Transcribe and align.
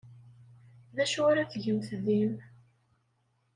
D 0.95 0.97
acu 1.03 1.21
ara 1.29 1.51
tgemt 1.51 1.89
din? 2.05 2.33